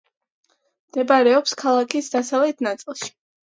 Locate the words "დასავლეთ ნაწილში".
2.17-3.17